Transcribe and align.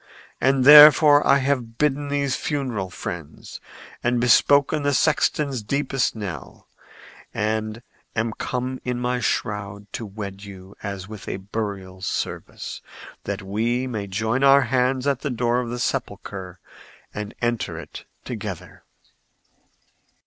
And 0.41 0.65
therefore 0.65 1.23
I 1.27 1.37
have 1.37 1.77
bidden 1.77 2.07
these 2.07 2.35
funeral 2.35 2.89
friends, 2.89 3.61
and 4.03 4.19
bespoken 4.19 4.81
the 4.81 4.95
sexton's 4.95 5.61
deepest 5.61 6.15
knell, 6.15 6.67
and 7.35 7.83
am 8.15 8.33
come 8.33 8.81
in 8.83 8.99
my 8.99 9.19
shroud 9.19 9.85
to 9.93 10.07
wed 10.07 10.43
you 10.43 10.75
as 10.81 11.07
with 11.07 11.27
a 11.29 11.37
burial 11.37 12.01
service, 12.01 12.81
that 13.25 13.43
we 13.43 13.85
may 13.85 14.07
join 14.07 14.43
our 14.43 14.61
hands 14.63 15.05
at 15.05 15.19
the 15.21 15.29
door 15.29 15.59
of 15.59 15.69
the 15.69 15.77
sepulchre 15.77 16.59
and 17.13 17.35
enter 17.39 17.77
it 17.77 18.05
together." 18.25 18.81